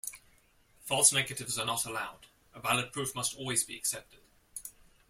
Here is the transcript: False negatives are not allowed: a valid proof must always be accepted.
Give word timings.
False 0.81 1.13
negatives 1.13 1.59
are 1.59 1.65
not 1.67 1.85
allowed: 1.85 2.25
a 2.55 2.59
valid 2.59 2.91
proof 2.91 3.13
must 3.13 3.35
always 3.35 3.63
be 3.63 3.75
accepted. 3.77 4.21